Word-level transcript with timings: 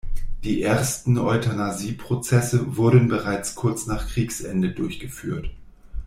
Die 0.43 0.63
ersten 0.63 1.15
Euthanasie-Prozesse 1.19 2.75
wurden 2.75 3.07
bereits 3.07 3.53
kurz 3.53 3.85
nach 3.85 4.07
Kriegsende 4.07 4.71
durchgeführt. 4.71 5.51